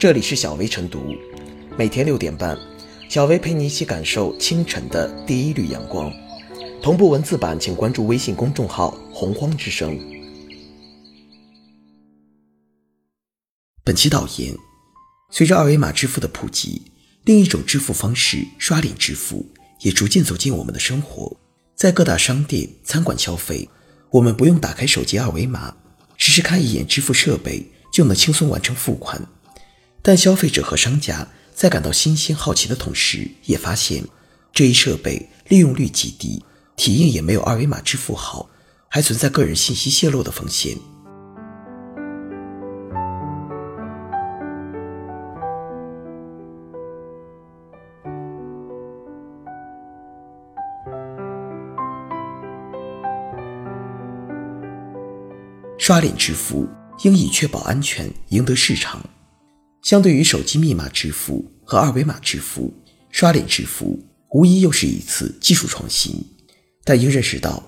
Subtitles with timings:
[0.00, 1.14] 这里是小薇晨读，
[1.76, 2.58] 每天六点半，
[3.10, 6.10] 小薇陪你一起感受清晨的第一缕阳光。
[6.82, 10.00] 同步文字版，请关注微信公众号“洪荒之声”。
[13.84, 14.56] 本期导言：
[15.30, 16.80] 随着二维码支付的普及，
[17.24, 19.44] 另一种支付方式——刷脸支付，
[19.80, 21.36] 也逐渐走进我们的生活。
[21.76, 23.68] 在各大商店、餐馆消费，
[24.08, 25.76] 我们不用打开手机二维码，
[26.16, 27.70] 只是看一眼支付设备。
[27.92, 29.20] 就能轻松完成付款，
[30.02, 34.04] 但消费者和商家在感到新鲜好奇的同时，也发现
[34.52, 36.44] 这一设备利用率极低，
[36.76, 38.48] 体验也没有二维码支付好，
[38.88, 40.76] 还存在个人信息泄露的风险。
[55.78, 56.68] 刷脸支付。
[57.02, 59.00] 应以确保安全赢得市场。
[59.82, 62.72] 相对于手机密码支付和二维码支付，
[63.10, 63.98] 刷脸支付
[64.30, 66.14] 无疑又是一次技术创新。
[66.84, 67.62] 但应认识到，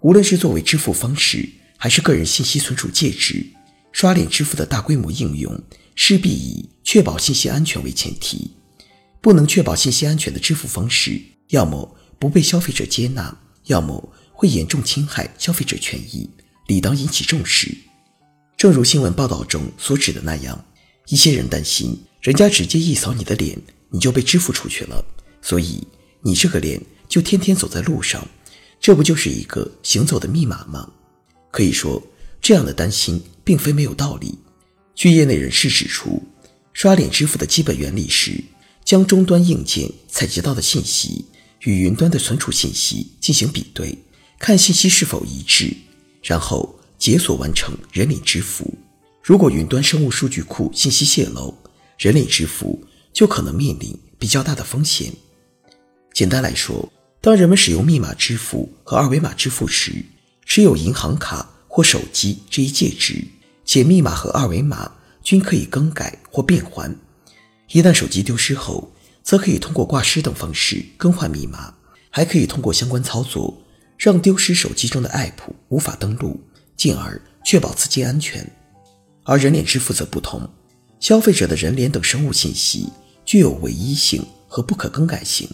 [0.00, 3.46] 无论是作为支付方式，还是个人信息存储介质，
[3.92, 5.60] 刷脸支付的大规模应用
[5.94, 8.50] 势必以确保信息安全为前提。
[9.20, 13.36] 不能确保信息安全的支付方式，要么不被消费者接纳，
[13.66, 16.28] 要么会严重侵害消费者权益，
[16.66, 17.72] 理当引起重视。
[18.56, 20.64] 正如新闻报道中所指的那样，
[21.08, 23.58] 一些人担心人家直接一扫你的脸，
[23.90, 25.04] 你就被支付出去了，
[25.40, 25.86] 所以
[26.22, 28.26] 你这个脸就天天走在路上，
[28.80, 30.90] 这不就是一个行走的密码吗？
[31.50, 32.02] 可以说，
[32.40, 34.38] 这样的担心并非没有道理。
[34.94, 36.22] 据业内人士指出，
[36.72, 38.42] 刷脸支付的基本原理是
[38.84, 41.24] 将终端硬件采集到的信息
[41.60, 43.98] 与云端的存储信息进行比对，
[44.38, 45.74] 看信息是否一致，
[46.22, 46.78] 然后。
[47.02, 48.72] 解锁完成人脸支付，
[49.22, 51.56] 如果云端生物数据库信息泄露，
[51.96, 55.12] 人脸支付就可能面临比较大的风险。
[56.12, 60.04] 简单来说，当人们使用密码支付和二维码支付时，
[60.44, 63.24] 持有银行卡或手机这一介质，
[63.64, 64.90] 且密码和二维码
[65.22, 66.92] 均可以更改或变换。
[67.70, 68.92] 一旦手机丢失后，
[69.22, 71.72] 则可以通过挂失等方式更换密码，
[72.10, 73.62] 还可以通过相关操作
[73.96, 76.40] 让丢失手机中的 App 无法登录。
[76.74, 78.44] 进而确保资金安全，
[79.24, 80.48] 而人脸支付则不同，
[80.98, 82.88] 消费者的人脸等生物信息
[83.24, 85.48] 具有唯一性和不可更改性，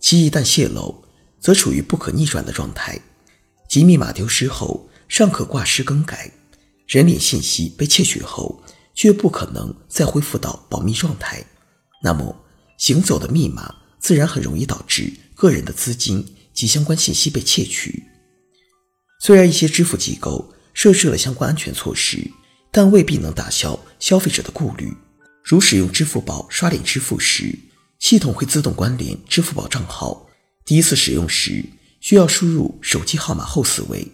[0.00, 1.04] 其一旦泄露，
[1.40, 3.00] 则处于不可逆转的状态，
[3.68, 6.30] 即密码丢失后尚可挂失更改，
[6.86, 8.62] 人脸信息被窃取后
[8.94, 11.44] 却不可能再恢复到保密状态，
[12.02, 12.36] 那么
[12.78, 18.02] 行走的密码自然很容易导致个人的资金及相关信息被窃取。
[19.20, 22.30] 虽然一些支付机构设置了相关安全措施，
[22.74, 24.92] 但未必能打消消费者的顾虑。
[25.44, 27.56] 如使用支付宝刷脸支付时，
[28.00, 30.28] 系统会自动关联支付宝账号，
[30.64, 31.64] 第一次使用时
[32.00, 34.10] 需要输入手机号码后四位，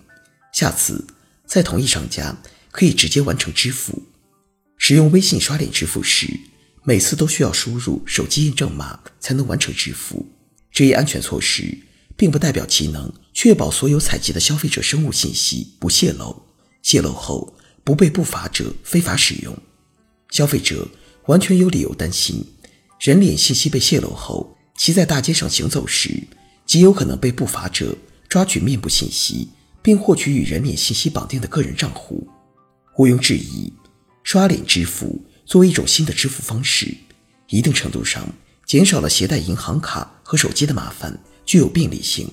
[0.52, 1.06] 下次
[1.46, 2.36] 在同一商家
[2.70, 4.02] 可以直接完成支付。
[4.76, 6.28] 使用微信刷脸支付时，
[6.84, 10.26] 每次都需要输入手机验证码才能完成支付。
[10.70, 11.78] 这一安全措施。
[12.16, 16.42] 并不代表其能确保所有采集的消费者生物信息不泄露，
[16.82, 19.56] 泄露后不被不法者非法使用。
[20.30, 20.88] 消费者
[21.26, 22.44] 完全有理由担心，
[23.00, 26.22] 人脸信息被泄露后，其在大街上行走时，
[26.64, 27.96] 极有可能被不法者
[28.28, 29.48] 抓取面部信息，
[29.82, 32.28] 并获取与人脸信息绑定的个人账户。
[32.96, 33.72] 毋庸置疑，
[34.22, 36.96] 刷脸支付作为一种新的支付方式，
[37.48, 38.28] 一定程度上
[38.66, 41.18] 减少了携带银行卡和手机的麻烦。
[41.46, 42.30] 具有便利性，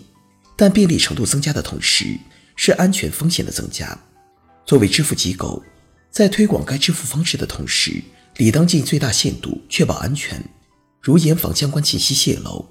[0.55, 2.19] 但便利程度增加的同时，
[2.55, 3.97] 是安全风险的增加。
[4.67, 5.63] 作为支付机构，
[6.11, 8.03] 在推广该支付方式的同时，
[8.35, 10.43] 理当尽最大限度确保安全，
[11.01, 12.67] 如严防相关信息泄露，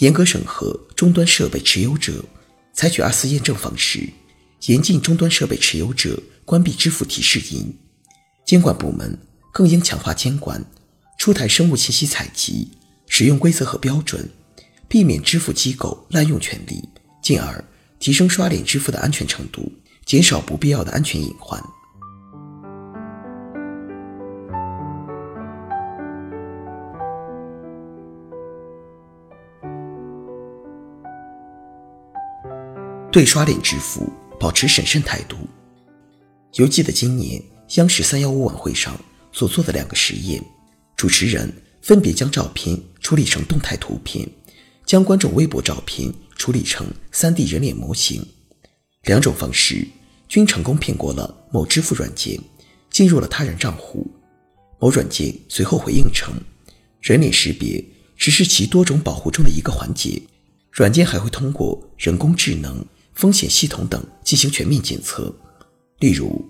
[0.00, 2.22] 严格审核终端设备持有者，
[2.74, 4.06] 采取二次验证方式，
[4.66, 7.74] 严禁终端设备持有者关闭支付提示音。
[8.44, 9.18] 监管部门
[9.50, 10.62] 更应强化监管，
[11.18, 12.68] 出台生物信息采集
[13.06, 14.28] 使用规则和标准。
[14.86, 16.82] 避免支付机构滥用权力，
[17.22, 17.62] 进而
[17.98, 19.70] 提升刷脸支付的安全程度，
[20.08, 21.62] 减少不必要的安全隐患。
[33.12, 34.10] 对刷脸支付
[34.40, 35.36] 保持审慎态度。
[36.54, 37.42] 犹记得今年
[37.76, 38.98] 央视三幺五晚会上
[39.30, 40.42] 所做的两个实验，
[40.96, 41.52] 主持人
[41.82, 44.26] 分别将照片处理成动态图片。
[44.86, 48.26] 将观众微博照片处理成 3D 人脸模型，
[49.02, 49.86] 两种方式
[50.28, 52.38] 均成功骗过了某支付软件，
[52.90, 54.06] 进入了他人账户。
[54.78, 56.32] 某软件随后回应称，
[57.00, 57.84] 人脸识别
[58.16, 60.22] 只是其多种保护中的一个环节，
[60.70, 62.84] 软件还会通过人工智能、
[63.14, 65.34] 风险系统等进行全面检测，
[65.98, 66.44] 例如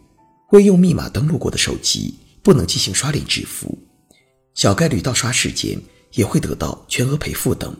[0.50, 3.78] 未用密码登录过的手机不能进行刷脸支付，
[4.54, 5.80] 小概率盗刷事件
[6.12, 7.74] 也会得到全额赔付等。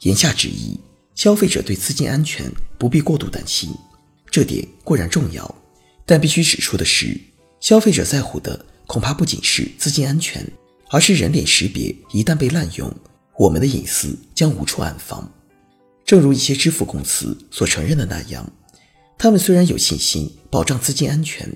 [0.00, 0.78] 言下之意，
[1.14, 3.70] 消费者对资金安全不必过度担心，
[4.32, 5.54] 这点固然重要，
[6.06, 7.20] 但必须指出的是，
[7.60, 8.66] 消费者在乎的。
[8.86, 10.44] 恐怕不仅是资金安全，
[10.90, 12.92] 而是人脸识别一旦被滥用，
[13.38, 15.30] 我们的隐私将无处安放。
[16.04, 18.50] 正如一些支付公司所承认的那样，
[19.16, 21.48] 他们虽然有信心保障资金安全，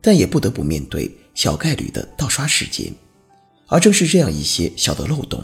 [0.00, 2.92] 但也不得不面对小概率的盗刷事件。
[3.66, 5.42] 而正是这样一些小的漏洞，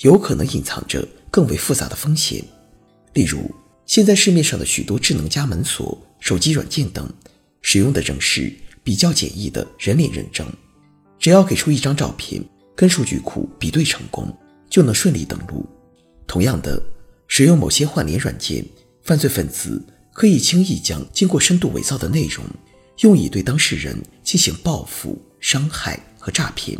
[0.00, 2.42] 有可能隐藏着更为复杂的风险。
[3.12, 3.50] 例如，
[3.88, 7.10] 现在市面上的许多智能家门锁、手机软件等，
[7.62, 8.54] 使用的正是
[8.84, 10.46] 比较简易的人脸认证。
[11.18, 12.44] 只要给出一张照片，
[12.76, 14.30] 跟数据库比对成功，
[14.68, 15.66] 就能顺利登录。
[16.26, 16.80] 同样的，
[17.28, 18.62] 使用某些换脸软件，
[19.02, 19.82] 犯罪分子
[20.12, 22.44] 可以轻易将经过深度伪造的内容，
[22.98, 26.78] 用以对当事人进行报复、伤害和诈骗。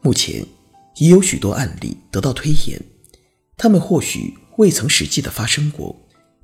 [0.00, 0.46] 目前
[0.94, 2.80] 已有许多案例得到推演，
[3.56, 6.00] 他们或许未曾实际的发生过，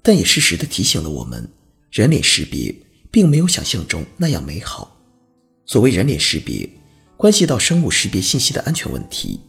[0.06, 1.50] 但也适时的提醒了我们：
[1.90, 2.72] 人脸识别
[3.10, 4.96] 并没有想象中那样美好。
[5.64, 6.70] 所谓人脸识别。
[7.16, 9.40] 关系到生物识别信息的安全问题。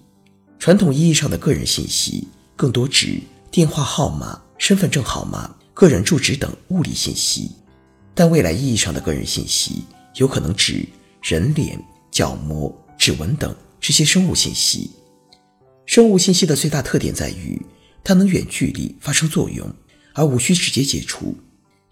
[0.58, 3.20] 传统意义上的个人信息更多指
[3.52, 7.52] 电话号码、身份证号码、个人住址等物理信息，
[8.16, 9.84] 但未来意义上的个人信息
[10.16, 10.84] 有可能指
[11.22, 11.80] 人脸、
[12.10, 14.90] 角膜、指纹等这些生物信息。
[15.86, 17.64] 生物信息的最大特点在于，
[18.04, 19.72] 它能远距离发生作用，
[20.18, 21.38] 而无需直接解除。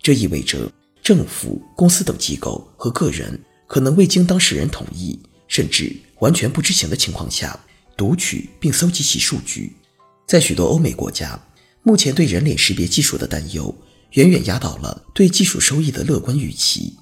[0.02, 0.70] 这意味着
[1.02, 5.18] 政府、公司等机构和个人可能未经当事人同意。
[5.48, 7.58] 甚至完全不知情的情况下，
[7.96, 9.72] 读取并搜集其数据，
[10.28, 11.40] 在许多欧美国家，
[11.84, 13.74] 目前对人脸识别技术的担忧
[14.14, 16.96] 远远压倒了对技术收益的乐观预期。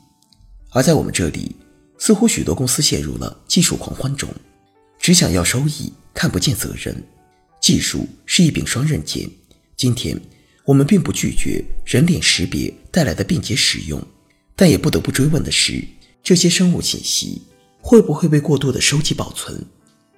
[0.71, 1.55] 而在我们这里，
[1.97, 4.29] 似乎许多公司陷入了技术狂欢中，
[4.99, 7.01] 只想要收益，看不见责任。
[7.61, 9.29] 技术是一柄双刃剑。
[9.77, 10.19] 今天，
[10.65, 14.01] 我们并不拒绝人脸识别带来的便捷使用，
[14.55, 15.83] 但也不得不追问的是，
[16.23, 17.41] 这些生物信息。
[17.85, 19.65] 会不会被过度的收集保存？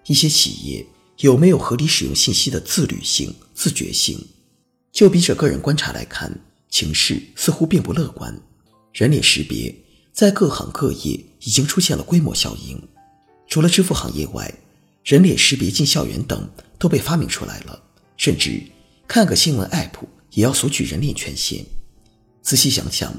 [0.06, 0.86] 一些企业
[1.18, 4.24] 有没有合理使用信息的自律性、自觉性？
[4.92, 6.40] 就笔者个人观察来看，
[6.70, 8.40] 情势似乎并不乐观。
[8.94, 9.76] 人脸识别
[10.14, 12.80] 在各行各业已经出现了规模效应，
[13.48, 14.54] 除了支付行业外，
[15.04, 17.82] 人脸识别进校园等都被发明出来了。
[18.16, 18.62] 甚至
[19.08, 19.94] 看个新闻 App
[20.36, 21.66] 也要索取人脸权限。
[22.42, 23.12] 仔细想想，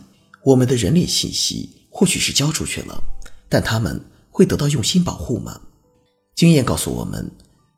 [0.42, 3.02] 我们的人脸信息或许是交出去了，
[3.50, 4.02] 但他们。
[4.36, 5.58] 会得到用心保护吗？
[6.34, 7.30] 经验告诉我们，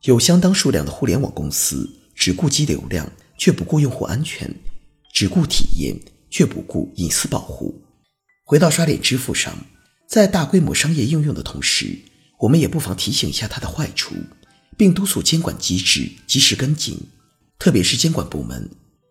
[0.02, 3.08] 有相当数量的互联网公司只顾积流量，
[3.38, 4.50] 却不顾用户安全；
[5.14, 5.96] 只顾体验，
[6.28, 7.80] 却不顾隐私保护。
[8.42, 9.56] 回到刷脸支付上，
[10.08, 11.96] 在大规模商业应用的同时，
[12.40, 14.16] 我们也不妨提醒一下它的坏处，
[14.76, 16.98] 并督促监管机制及时跟进。
[17.56, 18.68] 特别是监管部门，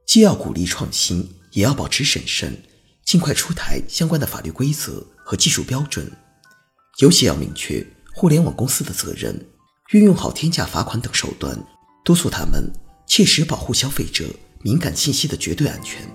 [0.08, 2.64] 既要鼓励创新，也要保持审慎，
[3.04, 6.10] 尽快出台相关的法律规则和技术标准。
[7.00, 9.46] 尤其要明确互联网公司的责任，
[9.92, 11.62] 运用好天价罚款等手段，
[12.06, 12.72] 督促他们
[13.06, 14.26] 切实保护消费者
[14.62, 16.10] 敏感信息的绝对安全。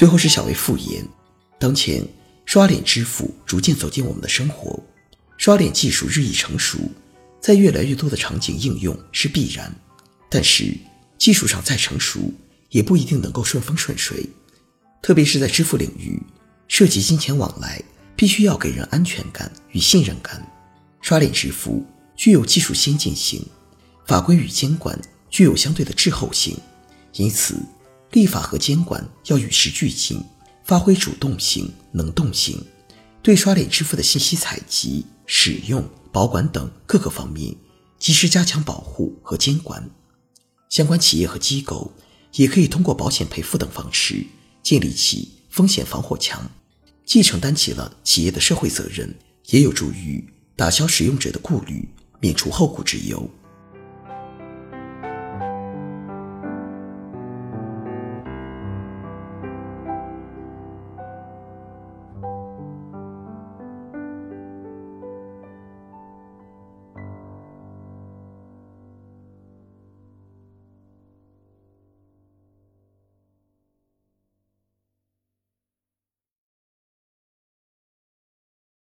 [0.00, 1.06] 最后是小微复言，
[1.58, 2.02] 当前
[2.46, 4.82] 刷脸支付逐渐走进我们的生活，
[5.36, 6.78] 刷脸技术日益成熟。
[7.38, 9.70] 在越来越多的场景应用是必然，
[10.30, 10.74] 但是
[11.18, 12.32] 技术上再成熟，
[12.70, 14.26] 也不一定能够顺风顺水。
[15.02, 16.18] 特别是在支付领域，
[16.66, 17.82] 涉及金钱往来，
[18.16, 20.42] 必须要给人安全感与信任感。
[21.02, 21.84] 刷脸支付
[22.16, 23.44] 具有技术先进性，
[24.06, 26.56] 法规与监管具有相对的滞后性，
[27.16, 27.56] 因此
[28.12, 30.22] 立法和监管要与时俱进，
[30.64, 32.62] 发挥主动性、能动性，
[33.22, 35.88] 对刷脸支付的信息采集、使用。
[36.12, 37.54] 保管等各个方面，
[37.96, 39.88] 及时加强保护和监管。
[40.68, 41.92] 相关企业和机构
[42.32, 44.26] 也可以通过保险赔付等方式
[44.60, 46.50] 建立起风险防火墙，
[47.04, 49.16] 既承担起了企业的社会责任，
[49.50, 51.88] 也有助于打消使用者的顾虑，
[52.18, 53.30] 免除后顾之忧。